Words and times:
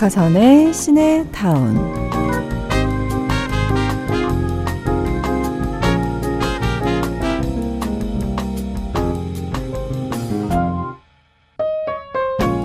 박하선의 0.00 0.72
시내 0.72 1.26
타운. 1.30 1.76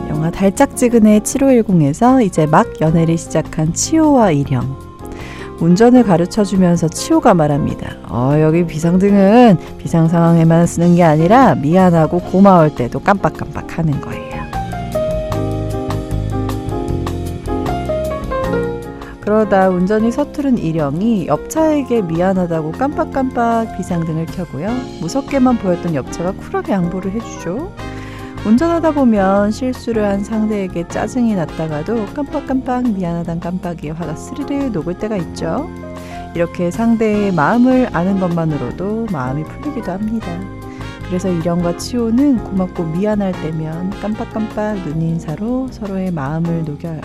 영화 0.07 0.31
달짝지근의 0.31 1.21
7510에서 1.21 2.23
이제 2.23 2.45
막 2.45 2.79
연애를 2.79 3.17
시작한 3.17 3.73
치호와 3.73 4.31
일영 4.31 4.84
운전을 5.59 6.03
가르쳐 6.03 6.43
주면서 6.43 6.87
치호가 6.87 7.33
말합니다. 7.33 7.95
어, 8.09 8.33
여기 8.39 8.65
비상등은 8.65 9.57
비상 9.77 10.07
상황에만 10.07 10.67
쓰는 10.67 10.95
게 10.95 11.03
아니라 11.03 11.55
미안하고 11.55 12.19
고마울 12.19 12.75
때도 12.75 12.99
깜빡깜빡 12.99 13.77
하는 13.77 13.99
거예요. 14.01 14.35
그러다 19.21 19.69
운전이 19.69 20.11
서투른 20.11 20.59
일영이 20.59 21.25
옆차에게 21.25 22.03
미안하다고 22.03 22.73
깜빡깜빡 22.73 23.75
비상등을 23.75 24.27
켜고요. 24.27 24.69
무섭게만 25.01 25.57
보였던 25.57 25.95
옆차가 25.95 26.33
쿨하게 26.33 26.73
양보를 26.73 27.11
해주죠. 27.13 27.71
운전하다 28.45 28.91
보면 28.91 29.49
실수를 29.49 30.05
한 30.05 30.23
상대에게 30.23 30.87
짜증이 30.87 31.33
났다가도 31.33 32.05
깜빡깜빡 32.13 32.91
미안하단 32.91 33.39
깜빡이에 33.39 33.89
화가 33.89 34.15
스르르 34.15 34.65
녹을 34.65 34.99
때가 34.99 35.17
있죠. 35.17 35.67
이렇게 36.35 36.69
상대의 36.69 37.33
마음을 37.33 37.89
아는 37.91 38.19
것만으로도 38.19 39.07
마음이 39.11 39.43
풀리기도 39.45 39.91
합니다. 39.91 40.27
그래서 41.07 41.27
일영과 41.27 41.75
치호는 41.75 42.43
고맙고 42.43 42.83
미안할 42.83 43.31
때면 43.31 43.89
깜빡깜빡 43.99 44.77
눈인사로 44.89 45.69
서로의 45.71 46.11
마음을 46.11 46.65
녹여요. 46.65 47.01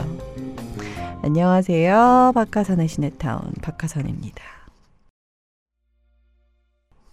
안녕하세요. 1.22 2.32
박하선의 2.34 2.86
시네타운 2.86 3.40
박하선입니다. 3.62 4.59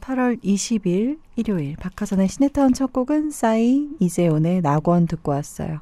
8월 0.08 0.42
20일 0.42 1.20
일요일 1.36 1.76
박하선의 1.76 2.30
시네타운 2.30 2.72
첫 2.72 2.94
곡은 2.94 3.30
싸이 3.30 3.90
이재훈의 4.00 4.62
낙원 4.62 5.06
듣고 5.06 5.34
왔어요. 5.34 5.82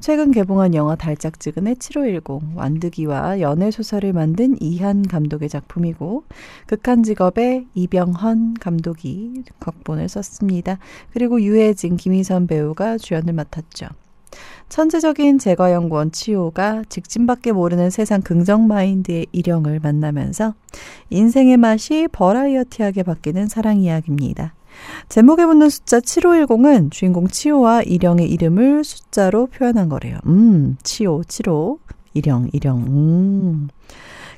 최근 0.00 0.30
개봉한 0.30 0.74
영화 0.74 0.96
달짝지근의 0.96 1.76
7510 1.76 2.56
완득이와 2.56 3.40
연애 3.40 3.70
소설을 3.70 4.14
만든 4.14 4.56
이한 4.62 5.02
감독의 5.02 5.50
작품이고 5.50 6.24
극한 6.66 7.02
직업의 7.02 7.66
이병헌 7.74 8.54
감독이 8.54 9.44
각본을 9.60 10.08
썼습니다. 10.08 10.78
그리고 11.12 11.42
유해진, 11.42 11.98
김희선 11.98 12.46
배우가 12.46 12.96
주연을 12.96 13.34
맡았죠. 13.34 13.88
천재적인 14.68 15.38
제과연구원 15.38 16.12
치호가 16.12 16.82
직진밖에 16.88 17.52
모르는 17.52 17.90
세상 17.90 18.20
긍정 18.20 18.66
마인드의 18.66 19.26
일영을 19.32 19.80
만나면서 19.80 20.54
인생의 21.10 21.56
맛이 21.56 22.08
버라이어티하게 22.12 23.02
바뀌는 23.02 23.48
사랑 23.48 23.78
이야기입니다. 23.80 24.54
제목에 25.08 25.46
붙는 25.46 25.70
숫자 25.70 26.00
7510은 26.00 26.90
주인공 26.90 27.28
치호와 27.28 27.82
일영의 27.82 28.30
이름을 28.30 28.84
숫자로 28.84 29.46
표현한 29.46 29.88
거래요. 29.88 30.18
음, 30.26 30.76
치호, 30.82 31.24
칠호, 31.26 31.78
일영, 32.14 32.48
일영, 32.52 32.78
음. 32.86 33.68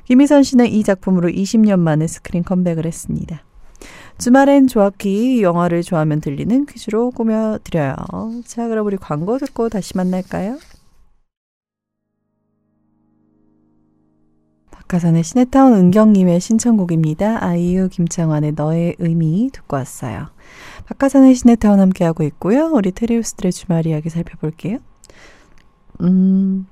김희선 0.05 0.43
씨는 0.43 0.67
이 0.67 0.83
작품으로 0.83 1.29
20년 1.29 1.79
만에 1.79 2.07
스크린 2.07 2.43
컴백을 2.43 2.85
했습니다. 2.85 3.43
주말엔 4.17 4.67
조합기 4.67 5.41
영화를 5.41 5.81
좋아하면 5.83 6.21
들리는 6.21 6.65
퀴즈로 6.65 7.11
꾸며드려요. 7.11 7.95
자, 8.45 8.67
그럼 8.67 8.85
우리 8.85 8.97
광고 8.97 9.37
듣고 9.37 9.69
다시 9.69 9.97
만날까요? 9.97 10.57
박하선의 14.71 15.23
시네타운 15.23 15.73
은경님의 15.73 16.41
신청곡입니다. 16.41 17.43
아이유 17.43 17.87
김창완의 17.89 18.53
너의 18.53 18.95
의미 18.99 19.49
듣고 19.53 19.77
왔어요. 19.77 20.27
박하선의 20.85 21.33
시네타운 21.33 21.79
함께하고 21.79 22.23
있고요. 22.23 22.71
우리 22.73 22.91
테리우스들의 22.91 23.53
주말 23.53 23.87
이야기 23.87 24.09
살펴볼게요. 24.09 24.79
음, 26.01 26.67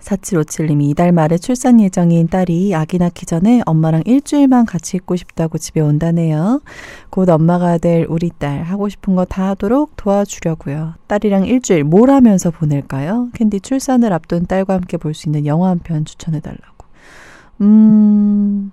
4757님이 0.00 0.90
이달 0.90 1.12
말에 1.12 1.38
출산 1.38 1.80
예정인 1.80 2.28
딸이 2.28 2.74
아기 2.74 2.98
낳기 2.98 3.26
전에 3.26 3.62
엄마랑 3.66 4.02
일주일만 4.06 4.66
같이 4.66 4.96
있고 4.96 5.16
싶다고 5.16 5.58
집에 5.58 5.80
온다네요. 5.80 6.60
곧 7.10 7.28
엄마가 7.28 7.78
될 7.78 8.06
우리 8.08 8.30
딸 8.38 8.62
하고 8.62 8.88
싶은 8.88 9.14
거 9.14 9.24
다 9.24 9.48
하도록 9.50 9.90
도와주려고요. 9.96 10.94
딸이랑 11.06 11.46
일주일 11.46 11.84
뭘 11.84 12.10
하면서 12.10 12.50
보낼까요? 12.50 13.28
캔디 13.34 13.60
출산을 13.60 14.12
앞둔 14.12 14.46
딸과 14.46 14.74
함께 14.74 14.96
볼 14.96 15.14
수 15.14 15.28
있는 15.28 15.46
영화 15.46 15.68
한 15.70 15.78
편 15.78 16.04
추천해달라고. 16.04 16.86
음, 17.60 18.72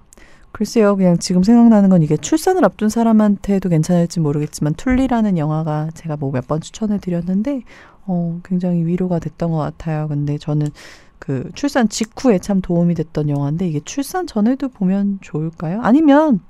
글쎄요. 0.51 0.95
그냥 0.95 1.17
지금 1.19 1.43
생각나는 1.43 1.89
건 1.89 2.01
이게 2.01 2.17
출산을 2.17 2.63
앞둔 2.65 2.89
사람한테도 2.89 3.69
괜찮을지 3.69 4.19
모르겠지만 4.19 4.73
툴리라는 4.75 5.37
영화가 5.37 5.89
제가 5.93 6.15
뭐 6.17 6.31
몇 6.31 6.47
번 6.47 6.61
추천해 6.61 6.97
드렸는데 6.99 7.61
어, 8.05 8.39
굉장히 8.43 8.85
위로가 8.85 9.19
됐던 9.19 9.51
것 9.51 9.57
같아요. 9.57 10.07
근데 10.07 10.37
저는 10.37 10.69
그 11.19 11.49
출산 11.55 11.89
직후에 11.89 12.39
참 12.39 12.61
도움이 12.61 12.95
됐던 12.95 13.29
영화인데 13.29 13.67
이게 13.67 13.79
출산 13.83 14.27
전에도 14.27 14.69
보면 14.69 15.19
좋을까요? 15.21 15.81
아니면 15.81 16.41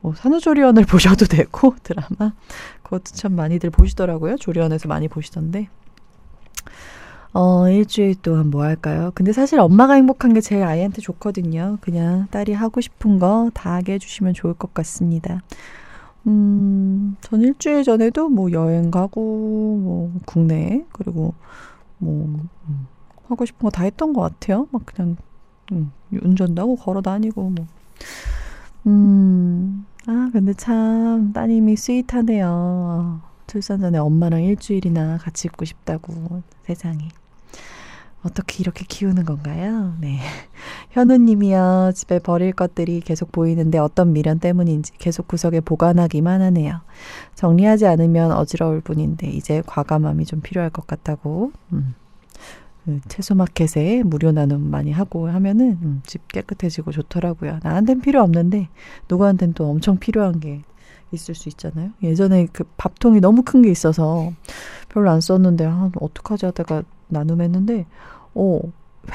뭐 0.00 0.14
산후조리원을 0.14 0.84
보셔도 0.86 1.26
되고 1.26 1.74
드라마 1.82 2.32
그것도 2.82 3.04
참 3.14 3.34
많이들 3.36 3.70
보시더라고요. 3.70 4.36
조리원에서 4.36 4.88
많이 4.88 5.08
보시던데 5.08 5.68
어, 7.34 7.66
일주일 7.68 8.14
동안 8.16 8.50
뭐 8.50 8.62
할까요? 8.62 9.10
근데 9.14 9.32
사실 9.32 9.58
엄마가 9.58 9.94
행복한 9.94 10.34
게 10.34 10.40
제일 10.42 10.64
아이한테 10.64 11.00
좋거든요. 11.00 11.78
그냥 11.80 12.26
딸이 12.30 12.52
하고 12.52 12.80
싶은 12.82 13.18
거 13.18 13.50
다 13.54 13.74
하게 13.74 13.94
해주시면 13.94 14.34
좋을 14.34 14.52
것 14.54 14.74
같습니다. 14.74 15.40
음, 16.26 17.16
전 17.22 17.40
일주일 17.40 17.84
전에도 17.84 18.28
뭐 18.28 18.52
여행 18.52 18.90
가고, 18.90 19.20
뭐 19.82 20.12
국내, 20.26 20.84
그리고 20.92 21.34
뭐, 21.98 22.26
음, 22.68 22.86
하고 23.28 23.44
싶은 23.46 23.60
거 23.64 23.70
다 23.70 23.84
했던 23.84 24.12
것 24.12 24.20
같아요. 24.22 24.68
막 24.72 24.82
그냥 24.86 25.16
음, 25.72 25.92
운전도 26.12 26.60
하고 26.62 26.76
걸어 26.76 27.00
다니고 27.02 27.50
뭐. 27.50 27.66
음, 28.86 29.86
아 30.06 30.30
근데 30.32 30.52
참 30.54 31.32
따님이 31.32 31.76
스윗하네요. 31.76 33.20
출산 33.46 33.80
전에 33.80 33.98
엄마랑 33.98 34.42
일주일이나 34.42 35.18
같이 35.18 35.46
있고 35.48 35.64
싶다고 35.64 36.42
세상에. 36.64 37.08
어떻게 38.24 38.58
이렇게 38.60 38.84
키우는 38.88 39.24
건가요? 39.24 39.94
네. 40.00 40.20
현우님이요. 40.90 41.90
집에 41.94 42.20
버릴 42.20 42.52
것들이 42.52 43.00
계속 43.00 43.32
보이는데 43.32 43.78
어떤 43.78 44.12
미련 44.12 44.38
때문인지 44.38 44.92
계속 44.98 45.26
구석에 45.26 45.60
보관하기만 45.60 46.40
하네요. 46.40 46.80
정리하지 47.34 47.86
않으면 47.86 48.30
어지러울 48.32 48.80
뿐인데 48.80 49.26
이제 49.28 49.62
과감함이 49.66 50.24
좀 50.26 50.40
필요할 50.40 50.70
것 50.70 50.86
같다고. 50.86 51.50
음. 51.72 51.94
그 52.84 53.00
채소마켓에 53.08 54.02
무료 54.04 54.32
나눔 54.32 54.60
많이 54.70 54.90
하고 54.92 55.28
하면은 55.28 55.78
음, 55.82 56.02
집 56.04 56.26
깨끗해지고 56.28 56.90
좋더라고요. 56.92 57.60
나한텐 57.62 58.00
필요 58.00 58.22
없는데 58.22 58.68
누구한텐 59.08 59.54
또 59.54 59.68
엄청 59.70 59.98
필요한 59.98 60.40
게 60.40 60.62
있을 61.12 61.34
수 61.34 61.48
있잖아요. 61.50 61.90
예전에 62.02 62.46
그 62.52 62.64
밥통이 62.76 63.20
너무 63.20 63.42
큰 63.42 63.62
게 63.62 63.70
있어서 63.70 64.32
별로 64.88 65.10
안 65.10 65.20
썼는데 65.20 65.66
아, 65.66 65.90
어떡하지 66.00 66.46
하다가 66.46 66.82
나눔했는데 67.08 67.86
어 68.34 68.60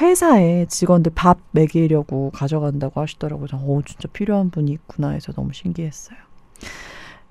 회사에 0.00 0.66
직원들 0.66 1.12
밥 1.14 1.38
먹이려고 1.52 2.30
가져간다고 2.30 3.00
하시더라고요. 3.00 3.48
어 3.52 3.80
진짜 3.84 4.08
필요한 4.12 4.50
분이 4.50 4.70
있구나 4.72 5.10
해서 5.10 5.32
너무 5.32 5.52
신기했어요. 5.52 6.18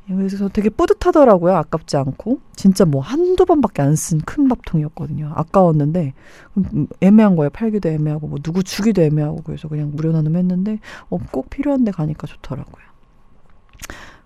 그래서 0.07 0.47
되게 0.49 0.69
뿌듯하더라고요. 0.69 1.55
아깝지 1.55 1.97
않고. 1.97 2.39
진짜 2.55 2.85
뭐 2.85 3.01
한두 3.01 3.45
번밖에 3.45 3.81
안 3.81 3.93
쓴 3.95 4.21
큰 4.21 4.47
밥통이었거든요. 4.47 5.31
아까웠는데, 5.35 6.13
음, 6.57 6.87
애매한 7.01 7.35
거예요. 7.35 7.49
팔기도 7.49 7.89
애매하고, 7.89 8.27
뭐 8.27 8.39
누구 8.41 8.63
주기도 8.63 9.01
애매하고, 9.01 9.41
그래서 9.43 9.67
그냥 9.67 9.91
무료 9.93 10.11
나눔했는데, 10.13 10.79
어, 11.09 11.17
꼭 11.31 11.49
필요한데 11.49 11.91
가니까 11.91 12.25
좋더라고요. 12.27 12.85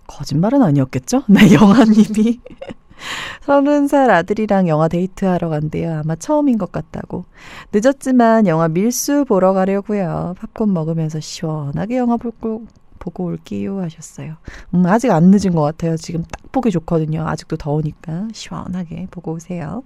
거짓말은 0.07 0.62
아니었겠죠? 0.62 1.24
네, 1.30 1.54
영아님이. 1.54 2.39
서른 3.42 3.88
살 3.88 4.12
아들이랑 4.12 4.68
영화 4.68 4.88
데이트하러 4.88 5.50
간대요. 5.50 6.00
아마 6.00 6.16
처음인 6.16 6.57
것 6.60 6.72
같다고. 6.72 7.25
늦었지만 7.74 8.45
영화 8.48 8.68
밀수 8.68 9.25
보러 9.28 9.54
가려고요. 9.54 10.36
팝콘 10.39 10.72
먹으면서 10.74 11.19
시원하게 11.19 11.98
영화 11.98 12.18
볼, 12.18 12.31
거, 12.39 12.62
보고 13.01 13.25
올게요 13.25 13.81
하셨어요. 13.81 14.36
음, 14.75 14.86
아직 14.86 15.12
안 15.12 15.31
늦은 15.31 15.53
것 15.53 15.62
같아요. 15.62 15.98
지금 15.98 16.24
딱 16.24 16.51
보기 16.51 16.71
좋거든요. 16.71 17.27
아직도 17.27 17.57
더우니까 17.57 18.30
시원하게 18.31 19.07
보고 19.12 19.33
오세요. 19.33 19.83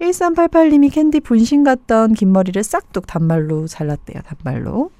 1388님이 0.00 0.92
캔디 0.92 1.20
분신 1.20 1.62
같던 1.62 2.14
긴 2.14 2.32
머리를 2.32 2.62
싹둑 2.62 3.06
단발로 3.06 3.66
잘랐대요. 3.66 4.22
단발로. 4.22 4.90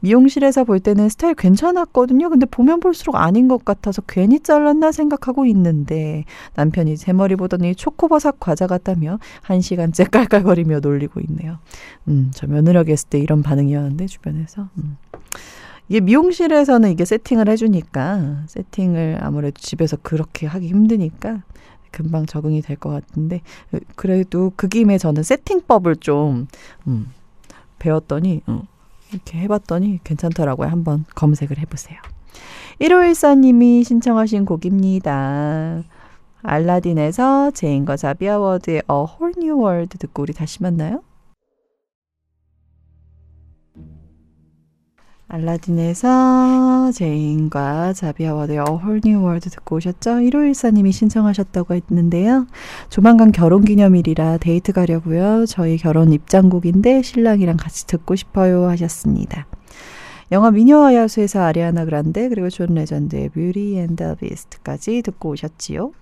미용실에서 0.00 0.64
볼 0.64 0.80
때는 0.80 1.08
스타일 1.08 1.34
괜찮았거든요. 1.34 2.28
근데 2.28 2.46
보면 2.46 2.80
볼수록 2.80 3.14
아닌 3.14 3.46
것 3.46 3.64
같아서 3.64 4.02
괜히 4.02 4.40
잘랐나 4.40 4.90
생각하고 4.90 5.46
있는데 5.46 6.24
남편이 6.56 6.96
제 6.96 7.12
머리 7.12 7.36
보더니 7.36 7.76
초코버섯 7.76 8.40
과자 8.40 8.66
같다며 8.66 9.18
한 9.42 9.60
시간째 9.60 10.04
깔깔거리며 10.10 10.80
놀리고 10.80 11.20
있네요. 11.28 11.58
음, 12.08 12.32
저 12.34 12.48
며느리가 12.48 12.84
했을 12.88 13.08
때 13.08 13.18
이런 13.18 13.42
반응이었는데 13.42 14.06
주변에서. 14.06 14.68
음. 14.78 14.96
이게 15.90 15.98
미용실에서는 16.00 16.88
이게 16.92 17.04
세팅을 17.04 17.48
해주니까 17.48 18.44
세팅을 18.46 19.18
아무래도 19.20 19.60
집에서 19.60 19.96
그렇게 20.00 20.46
하기 20.46 20.68
힘드니까 20.68 21.42
금방 21.90 22.26
적응이 22.26 22.62
될 22.62 22.76
것 22.76 22.90
같은데 22.90 23.40
그래도 23.96 24.52
그 24.54 24.68
김에 24.68 24.98
저는 24.98 25.24
세팅법을 25.24 25.96
좀 25.96 26.46
음, 26.86 27.10
배웠더니 27.80 28.42
음, 28.48 28.62
이렇게 29.10 29.38
해봤더니 29.40 29.98
괜찮더라고요. 30.04 30.68
한번 30.68 31.04
검색을 31.16 31.58
해보세요. 31.58 31.98
1514님이 32.80 33.82
신청하신 33.84 34.44
곡입니다. 34.44 35.82
알라딘에서 36.42 37.50
제인과 37.50 37.96
자비 37.96 38.28
아워드의 38.28 38.76
A 38.88 38.96
Whole 38.96 39.34
New 39.36 39.58
World 39.66 39.98
듣고 39.98 40.22
우리 40.22 40.32
다시 40.32 40.62
만나요. 40.62 41.02
알라딘에서 45.32 46.90
제인과 46.92 47.94
Whole 48.02 49.00
New 49.04 49.20
World 49.20 49.48
듣고 49.48 49.76
오셨죠? 49.76 50.10
1514님이 50.10 50.90
신청하셨다고 50.90 51.74
했는데요. 51.74 52.48
조만간 52.88 53.30
결혼 53.30 53.64
기념일이라 53.64 54.38
데이트 54.38 54.72
가려고요. 54.72 55.46
저희 55.46 55.76
결혼 55.76 56.12
입장곡인데 56.12 57.02
신랑이랑 57.02 57.56
같이 57.58 57.86
듣고 57.86 58.16
싶어요 58.16 58.68
하셨습니다. 58.70 59.46
영화 60.32 60.50
미녀와 60.50 60.94
야수에서 60.94 61.42
아리아나 61.42 61.84
그란데 61.84 62.28
그리고 62.28 62.50
존 62.50 62.74
레전드의 62.74 63.28
Beauty 63.28 63.78
and 63.78 63.97
the 63.97 64.16
Beast까지 64.16 65.02
듣고 65.02 65.30
오셨지요. 65.30 65.92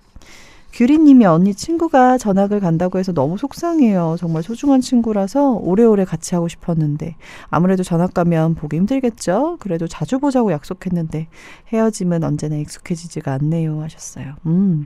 규리님이 0.71 1.25
언니 1.25 1.53
친구가 1.55 2.17
전학을 2.19 2.59
간다고 2.59 2.99
해서 2.99 3.11
너무 3.11 3.37
속상해요. 3.37 4.15
정말 4.19 4.43
소중한 4.43 4.81
친구라서 4.81 5.53
오래오래 5.53 6.05
같이 6.05 6.35
하고 6.35 6.47
싶었는데 6.47 7.15
아무래도 7.49 7.83
전학 7.83 8.13
가면 8.13 8.55
보기 8.55 8.77
힘들겠죠. 8.77 9.57
그래도 9.59 9.87
자주 9.87 10.19
보자고 10.19 10.51
약속했는데 10.51 11.27
헤어짐은 11.73 12.23
언제나 12.23 12.55
익숙해지지가 12.57 13.33
않네요. 13.33 13.81
하셨어요. 13.81 14.35
음. 14.45 14.85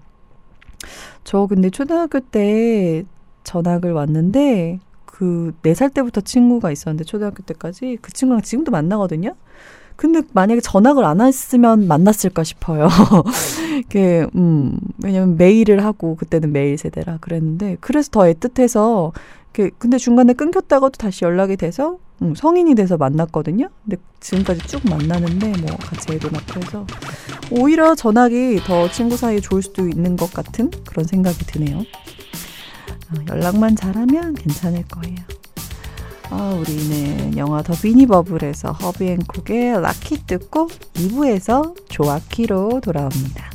저 1.23 1.47
근데 1.47 1.69
초등학교 1.69 2.19
때 2.19 3.03
전학을 3.43 3.91
왔는데 3.91 4.79
그 5.05 5.53
네 5.63 5.73
살 5.75 5.89
때부터 5.89 6.21
친구가 6.21 6.71
있었는데 6.71 7.03
초등학교 7.03 7.43
때까지 7.43 7.97
그 8.01 8.11
친구랑 8.11 8.41
지금도 8.41 8.71
만나거든요. 8.71 9.35
근데 9.95 10.21
만약에 10.33 10.61
전학을 10.61 11.03
안 11.05 11.21
했으면 11.21 11.87
만났을까 11.87 12.43
싶어요. 12.43 12.87
그, 13.89 14.27
음, 14.35 14.77
왜냐면 15.03 15.37
메일을 15.37 15.83
하고 15.83 16.15
그때는 16.15 16.51
메일 16.51 16.77
세대라 16.77 17.17
그랬는데 17.21 17.77
그래서 17.79 18.09
더 18.11 18.21
애틋해서 18.21 19.11
그 19.51 19.69
근데 19.77 19.97
중간에 19.97 20.33
끊겼다가도 20.33 20.97
다시 20.97 21.25
연락이 21.25 21.55
돼서 21.55 21.99
음, 22.21 22.33
성인이 22.35 22.73
돼서 22.75 22.97
만났거든요. 22.97 23.69
근데 23.83 23.97
지금까지 24.19 24.67
쭉 24.67 24.81
만나는데 24.89 25.53
뭐 25.61 25.77
같이 25.77 26.13
애도 26.13 26.29
낳고 26.31 26.61
해서 26.61 26.87
오히려 27.51 27.95
전학이 27.95 28.61
더 28.65 28.89
친구 28.89 29.17
사이에 29.17 29.39
좋을 29.39 29.61
수도 29.61 29.87
있는 29.87 30.15
것 30.15 30.33
같은 30.33 30.71
그런 30.85 31.05
생각이 31.05 31.45
드네요. 31.45 31.79
어, 31.79 33.25
연락만 33.29 33.75
잘하면 33.75 34.33
괜찮을 34.35 34.85
거예요. 34.87 35.32
아, 36.29 36.57
우리는 36.59 37.37
영화 37.37 37.61
더 37.61 37.73
비니버블에서 37.73 38.71
허비앤쿡의 38.71 39.81
라키 39.81 40.25
듣고 40.25 40.67
2부에서 40.67 41.75
조아키로 41.89 42.81
돌아옵니다. 42.81 43.51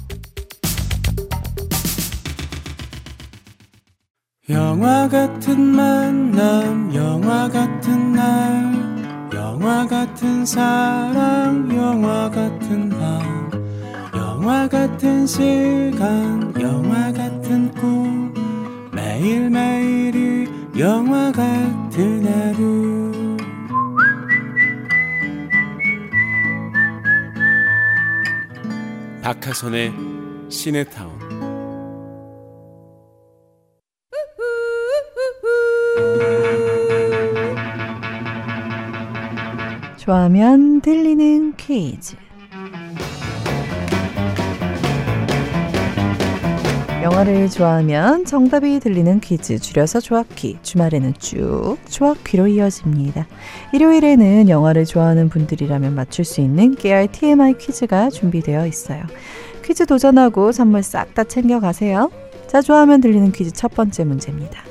영화 4.51 5.09
같은 5.09 5.61
만남, 5.61 6.95
영화 6.95 7.49
같은 7.49 8.13
날, 8.13 9.29
영화 9.35 9.87
같은 9.87 10.47
사랑, 10.47 11.69
영화 11.77 12.31
같은 12.31 12.89
밤, 12.89 13.51
영화 14.15 14.67
같은 14.69 15.27
시간, 15.27 16.55
영화 16.61 17.13
같은 17.13 17.71
꿈, 17.75 18.33
매일매일이 18.93 20.49
영화 20.79 21.31
같은 21.31 21.78
박하선의 29.21 29.93
시네타운. 30.49 31.19
좋아하면 39.99 40.81
들리는 40.81 41.57
퀴즈 41.57 42.17
영화를 47.03 47.49
좋아하면 47.49 48.25
정답이 48.25 48.81
들리는 48.81 49.21
퀴즈 49.21 49.61
줄여서 49.61 50.01
조합퀴 50.01 50.59
주말에는 50.63 51.15
쭉 51.19 51.77
조합퀴로 51.89 52.49
이어집니다. 52.49 53.27
일요일에는 53.73 54.49
영화를 54.49 54.85
좋아하는 54.85 55.29
분들이라면 55.29 55.95
맞출 55.95 56.25
수 56.25 56.41
있는 56.41 56.75
깨알 56.75 57.07
TMI 57.13 57.57
퀴즈가 57.59 58.11
준비되어 58.11 58.67
있어요. 58.67 59.05
퀴즈 59.65 59.87
도전하고 59.87 60.51
선물 60.51 60.83
싹 60.83 61.15
다 61.15 61.23
챙겨가세요. 61.23 62.11
자 62.49 62.61
좋아하면 62.61 63.01
들리는 63.01 63.31
퀴즈 63.31 63.53
첫 63.53 63.75
번째 63.75 64.05
문제입니다. 64.05 64.65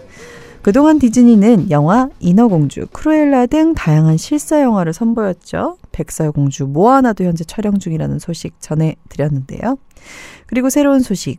그동안 0.61 0.99
디즈니는 0.99 1.71
영화 1.71 2.09
인어공주, 2.19 2.87
크루엘라 2.91 3.45
등 3.45 3.73
다양한 3.73 4.17
실사 4.17 4.61
영화를 4.61 4.91
선보였죠. 4.91 5.77
백설공주, 5.93 6.65
모아나도 6.65 7.23
현재 7.23 7.45
촬영 7.45 7.79
중이라는 7.79 8.19
소식 8.19 8.59
전해드렸는데요. 8.59 9.77
그리고 10.45 10.69
새로운 10.69 10.99
소식, 10.99 11.37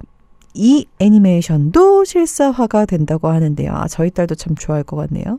이 0.55 0.87
애니메이션도 0.99 2.05
실사화가 2.05 2.87
된다고 2.87 3.29
하는데요. 3.29 3.73
아, 3.73 3.87
저희 3.89 4.11
딸도 4.11 4.35
참 4.35 4.55
좋아할 4.57 4.83
것 4.83 4.97
같네요. 4.97 5.39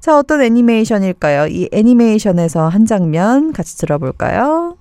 자, 0.00 0.16
어떤 0.18 0.40
애니메이션일까요? 0.42 1.46
이 1.48 1.68
애니메이션에서 1.72 2.68
한 2.68 2.86
장면 2.86 3.52
같이 3.52 3.76
들어볼까요? 3.78 4.76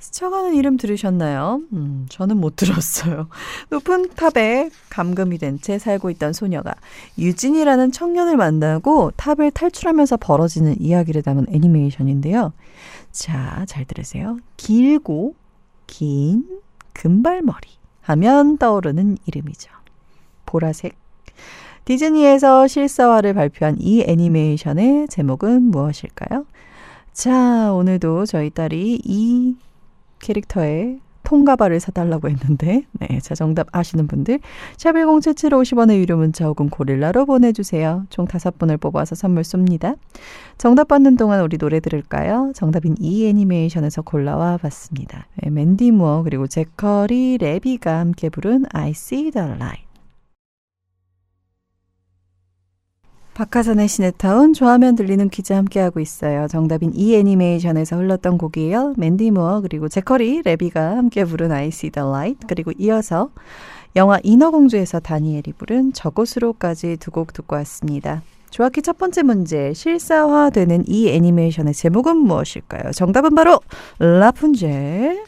스쳐가는 0.00 0.54
이름 0.54 0.76
들으셨나요? 0.76 1.60
음, 1.72 2.06
저는 2.08 2.36
못 2.38 2.54
들었어요. 2.56 3.28
높은 3.70 4.08
탑에 4.14 4.70
감금이 4.90 5.38
된 5.38 5.58
채 5.60 5.78
살고 5.78 6.10
있던 6.10 6.32
소녀가 6.32 6.72
유진이라는 7.18 7.90
청년을 7.92 8.36
만나고 8.36 9.10
탑을 9.16 9.50
탈출하면서 9.50 10.18
벌어지는 10.18 10.76
이야기를 10.80 11.22
담은 11.22 11.46
애니메이션인데요. 11.50 12.52
자, 13.10 13.64
잘 13.66 13.84
들으세요. 13.84 14.38
길고 14.56 15.34
긴 15.88 16.44
금발머리 16.92 17.68
하면 18.02 18.58
떠오르는 18.58 19.18
이름이죠. 19.26 19.70
보라색. 20.46 20.96
디즈니에서 21.84 22.66
실사화를 22.66 23.34
발표한 23.34 23.76
이 23.80 24.02
애니메이션의 24.06 25.08
제목은 25.08 25.62
무엇일까요? 25.62 26.44
자, 27.12 27.72
오늘도 27.72 28.26
저희 28.26 28.50
딸이 28.50 29.00
이 29.04 29.56
캐릭터의 30.20 31.00
통가발을 31.28 31.78
사달라고 31.78 32.30
했는데, 32.30 32.84
네, 32.92 33.18
자, 33.20 33.34
정답 33.34 33.66
아시는 33.70 34.06
분들, 34.06 34.40
샵1077 34.78 35.52
50원의 35.52 35.98
유료 35.98 36.16
문자 36.16 36.46
혹은 36.46 36.70
고릴라로 36.70 37.26
보내주세요. 37.26 38.06
총 38.08 38.26
다섯 38.26 38.58
분을 38.58 38.78
뽑아서 38.78 39.14
선물 39.14 39.42
쏩니다. 39.42 39.98
정답 40.56 40.88
받는 40.88 41.18
동안 41.18 41.42
우리 41.42 41.58
노래 41.58 41.80
들을까요? 41.80 42.52
정답인 42.54 42.94
이 42.98 43.26
애니메이션에서 43.26 44.00
골라와 44.00 44.56
봤습니다. 44.56 45.26
네, 45.42 45.50
맨디 45.50 45.90
무어 45.90 46.22
그리고 46.22 46.46
제커리 46.46 47.36
레비가 47.38 47.98
함께 47.98 48.30
부른 48.30 48.64
I 48.72 48.90
See 48.90 49.30
the 49.30 49.48
Light. 49.50 49.87
박하선의 53.38 53.86
시네타운 53.86 54.52
좋아하면 54.52 54.96
들리는 54.96 55.28
퀴즈 55.28 55.52
함께하고 55.52 56.00
있어요. 56.00 56.48
정답인 56.48 56.90
이 56.92 57.14
애니메이션에서 57.14 57.94
흘렀던 57.96 58.36
곡이에요. 58.36 58.94
맨디 58.96 59.30
무어 59.30 59.60
그리고 59.60 59.88
제커리 59.88 60.42
레비가 60.44 60.96
함께 60.96 61.24
부른 61.24 61.52
I 61.52 61.68
See 61.68 61.92
the 61.92 62.04
Light 62.04 62.48
그리고 62.48 62.72
이어서 62.76 63.30
영화 63.94 64.18
인어공주에서 64.24 64.98
다니엘이 64.98 65.52
부른 65.56 65.92
저곳으로까지 65.92 66.96
두 66.96 67.12
곡 67.12 67.32
듣고 67.32 67.54
왔습니다. 67.54 68.22
조합기 68.50 68.82
첫 68.82 68.98
번째 68.98 69.22
문제 69.22 69.72
실사화되는 69.72 70.84
이 70.88 71.08
애니메이션의 71.08 71.74
제목은 71.74 72.16
무엇일까요? 72.16 72.90
정답은 72.90 73.36
바로 73.36 73.60
라푼젤. 74.00 75.22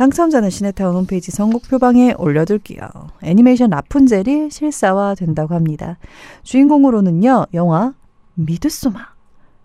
당첨자는 0.00 0.48
시네타운 0.48 0.96
홈페이지 0.96 1.30
선곡표방에 1.30 2.14
올려둘게요. 2.16 2.80
애니메이션 3.22 3.68
라푼젤이 3.68 4.48
실사화 4.50 5.14
된다고 5.14 5.54
합니다. 5.54 5.98
주인공으로는요, 6.42 7.48
영화 7.52 7.92
미드소마. 8.32 8.98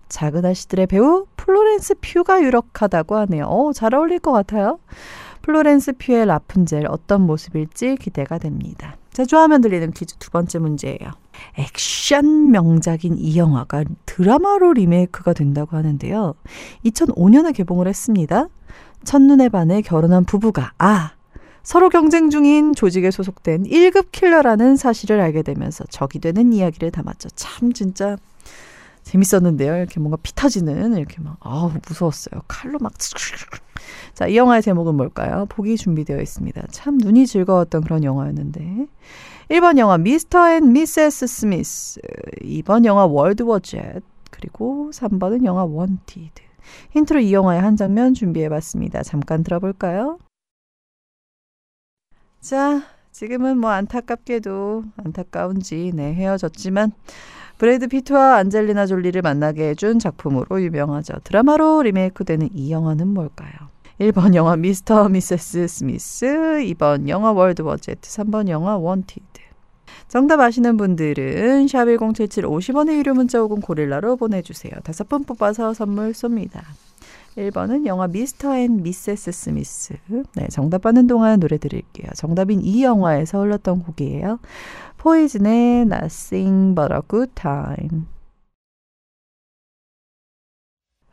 작은 0.10 0.44
아씨들의 0.44 0.88
배우 0.88 1.26
플로렌스 1.38 1.96
퓨가 2.02 2.42
유력하다고 2.42 3.16
하네요. 3.16 3.46
어, 3.46 3.72
잘 3.72 3.96
어울릴 3.96 4.20
것 4.20 4.34
같아요. 4.34 4.80
플로렌스 5.42 5.94
퓨의 5.94 6.26
라푼젤 6.26 6.86
어떤 6.90 7.22
모습일지 7.22 7.96
기대가 7.96 8.38
됩니다. 8.38 8.98
자, 9.14 9.24
좋아하면 9.24 9.62
들리는 9.62 9.92
퀴즈 9.92 10.18
두 10.18 10.32
번째 10.32 10.60
문제예요. 10.60 11.12
액션 11.58 12.52
명작인 12.52 13.16
이 13.18 13.38
영화가 13.38 13.86
드라마로 14.06 14.74
리메이크가 14.74 15.32
된다고 15.32 15.78
하는데요. 15.78 16.34
2005년에 16.84 17.56
개봉을 17.56 17.88
했습니다. 17.88 18.50
첫눈에 19.06 19.50
반해 19.50 19.82
결혼한 19.82 20.26
부부가, 20.26 20.74
아, 20.78 21.12
서로 21.64 21.90
경쟁 21.90 22.30
중인 22.30 22.76
조직에 22.76 23.10
소속된 23.10 23.64
1급 23.64 24.12
킬러라는 24.12 24.76
사실을 24.76 25.20
알게 25.20 25.42
되면서 25.42 25.84
적이 25.86 26.20
되는 26.20 26.54
이야기를 26.54 26.92
담았죠. 26.92 27.30
참, 27.36 27.74
진짜 27.74 28.18
재밌었는데요. 29.04 29.78
이렇게 29.78 30.00
뭔가 30.00 30.18
피 30.22 30.34
터지는, 30.36 30.98
이렇게 30.98 31.22
막, 31.22 31.38
아우, 31.40 31.72
무서웠어요. 31.88 32.42
칼로 32.48 32.78
막, 32.80 32.94
자, 34.14 34.28
이 34.28 34.36
영화의 34.36 34.62
제목은 34.62 34.96
뭘까요? 34.96 35.46
보기 35.50 35.78
준비되어 35.78 36.20
있습니다. 36.22 36.68
참 36.72 36.98
눈이 36.98 37.28
즐거웠던 37.28 37.82
그런 37.84 38.04
영화였는데. 38.04 38.88
1번 39.50 39.78
영화 39.78 39.98
미스터 39.98 40.50
앤 40.50 40.74
미세스 40.74 41.28
스미스, 41.28 42.00
2번 42.42 42.86
영화 42.86 43.06
월드워 43.06 43.60
Z, 43.60 44.02
그리고 44.32 44.90
3번은 44.92 45.46
영화 45.46 45.64
원티드. 45.64 46.45
힌트로 46.92 47.20
이 47.20 47.34
영화의 47.34 47.62
한 47.62 47.76
장면 47.76 48.14
준비해봤습니다. 48.14 49.04
잠깐 49.04 49.44
들어볼까요? 49.44 50.20
자, 52.42 52.84
지금은 53.12 53.58
뭐 53.58 53.72
안타깝게도 53.72 54.84
안타까운지 54.98 55.92
네, 55.96 56.14
헤어졌지만 56.14 56.92
브래드 57.58 57.88
피트와 57.88 58.36
안젤리나 58.36 58.86
졸리를 58.86 59.22
만나게 59.22 59.70
해준 59.70 59.98
작품으로 60.00 60.62
유명하죠. 60.62 61.14
드라마로 61.24 61.84
리메이크되는 61.84 62.50
이 62.54 62.72
영화는 62.72 63.08
뭘까요? 63.08 63.54
1번 64.00 64.36
영화 64.36 64.58
미스터 64.58 65.08
미세스 65.08 65.68
스미스, 65.68 66.26
2번 66.26 67.08
영화 67.08 67.32
월드워 67.32 67.62
Z, 67.62 68.02
3번 68.02 68.50
영화 68.50 68.76
원티드. 68.76 69.45
정답 70.08 70.40
아시는 70.40 70.78
분들은 70.78 71.66
샵1077 71.66 72.44
50원의 72.44 72.98
유료 72.98 73.14
문자 73.14 73.40
혹은 73.40 73.62
고릴라로 73.62 74.16
보내주세요. 74.18 74.72
다섯 74.84 75.10
분 75.10 75.24
뽑아서 75.24 75.74
선물 75.74 76.12
쏩니다. 76.12 76.62
1번은 77.38 77.86
영화 77.86 78.08
미스터 78.08 78.56
앤 78.56 78.82
미세스 78.82 79.32
스미스. 79.32 79.96
네, 80.36 80.48
정답 80.50 80.84
받는 80.84 81.08
동안 81.08 81.40
노래 81.40 81.58
드릴게요. 81.58 82.08
정답인 82.16 82.62
이 82.62 82.84
영화에서 82.84 83.42
흘렀던 83.42 83.84
곡이에요. 83.84 84.40
포이즌의 84.98 85.82
Nothing 85.82 86.76
But 86.76 86.94
a 86.94 87.02
Good 87.10 87.34
Time. 87.36 88.06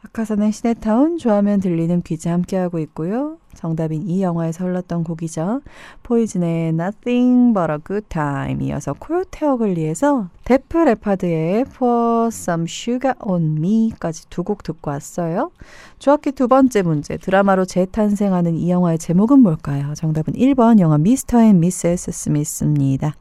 박하선의 0.03 0.53
시네타운 0.53 1.19
좋아하면 1.19 1.61
들리는 1.61 2.03
퀴즈 2.03 2.29
함께하고 2.29 2.79
있고요. 2.81 3.39
정답인 3.55 4.09
이 4.09 4.23
영화에서 4.23 4.65
흘렀던 4.65 5.05
곡이죠. 5.05 5.61
포이즌의 6.03 6.69
Nothing 6.71 7.55
But 7.55 7.73
a 7.73 7.79
Good 7.87 8.07
Time 8.09 8.65
이어서 8.67 8.93
Coyote 8.93 9.47
Ugly에서 9.47 10.29
데프 10.45 10.77
레파드의 10.77 11.61
Pour 11.69 12.27
Some 12.29 12.67
Sugar 12.69 13.15
On 13.21 13.59
Me까지 13.59 14.29
두 14.29 14.43
곡 14.43 14.65
듣고 14.65 14.91
왔어요. 14.91 15.53
중학기 16.01 16.33
두 16.33 16.49
번째 16.49 16.83
문제 16.83 17.17
드라마로 17.17 17.65
재탄생하는 17.65 18.57
이 18.57 18.69
영화의 18.71 18.99
제목은 18.99 19.39
뭘까요? 19.41 19.95
정답은 19.95 20.35
1번 20.35 20.81
영화 20.81 20.99
미스터 20.99 21.41
앤 21.41 21.61
미세스 21.61 22.11
스미스입니다. 22.11 23.15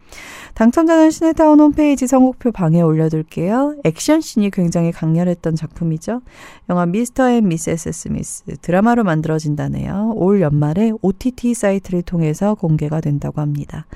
당첨자는 0.56 1.12
시네타운 1.12 1.60
홈페이지 1.60 2.08
선곡표 2.08 2.52
방에 2.52 2.82
올려둘게요. 2.82 3.76
액션씬이 3.84 4.50
굉장히 4.50 4.92
강렬했던 4.92 5.56
작품이죠. 5.56 6.22
영화 6.70 6.88
Mr. 6.88 7.30
and 7.30 7.48
Mrs. 7.48 7.92
Smith 7.92 8.44
드라마로 8.62 9.04
만들어진다네요. 9.04 10.14
올 10.22 10.40
연말에 10.40 10.92
OTT 11.02 11.56
사이트를 11.56 12.04
통해서 12.04 12.54
공개가 12.54 13.02
된다고 13.02 13.42
합니다. 13.42 13.88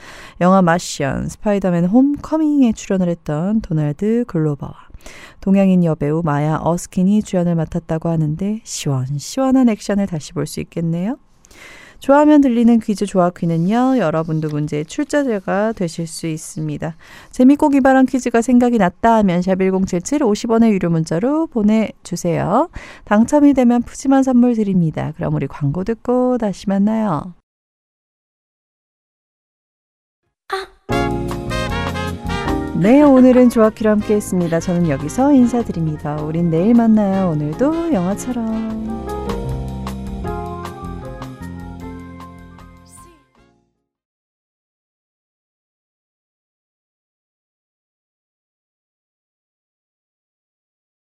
영화 0.42 0.64
마션, 0.64 1.30
Spider-Man 1.30 1.86
Homecoming에 1.86 2.72
출연을 2.72 3.10
했던 3.10 3.62
도널드 3.62 4.26
글로버와 4.28 4.74
동양인 5.40 5.84
여배우 5.84 6.24
마야 6.26 6.58
어스킨이 6.64 7.22
주연을 7.22 7.54
맡았다고 7.54 8.10
하는데 8.10 8.60
시원시원한 8.64 9.70
액션을 9.70 10.08
다시 10.08 10.34
볼 10.34 10.48
수 10.48 10.60
있겠네요. 10.62 11.18
좋아하면 12.00 12.42
들리는 12.42 12.80
퀴즈 12.80 13.06
조합퀴는요, 13.06 13.98
여러분도 13.98 14.50
문제의 14.50 14.86
출제자가 14.86 15.74
되실 15.74 16.08
수 16.08 16.28
있습니다. 16.28 16.96
재밌고 17.32 17.70
기발한 17.70 18.06
퀴즈가 18.06 18.42
생각이 18.42 18.78
났다 18.78 19.16
하면 19.18 19.42
샵1077 19.42 20.22
50원의 20.22 20.72
유료 20.72 20.90
문자로 20.90 21.48
보내주세요. 21.48 22.70
당첨이 23.06 23.54
되면 23.54 23.82
푸짐한 23.82 24.24
선물 24.24 24.56
드립니다. 24.56 25.14
그럼 25.16 25.36
우리 25.36 25.48
광고 25.48 25.84
듣고 25.84 26.38
다시 26.38 26.70
만나요. 26.70 27.34
네, 32.78 33.02
오늘은 33.02 33.50
조아키로 33.50 33.90
함께 33.90 34.16
했습니다. 34.16 34.60
저는 34.60 34.90
여기서 34.90 35.32
인사드립니다. 35.32 36.22
우린 36.22 36.50
내일 36.50 36.74
만나요. 36.74 37.32
오늘도 37.32 37.94
영화처럼. 37.94 39.15